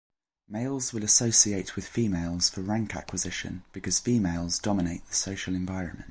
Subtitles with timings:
[0.49, 5.99] Males will associate with females for rank acquisition because females dominate the social environment.